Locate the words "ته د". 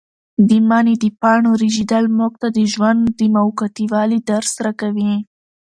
2.41-2.59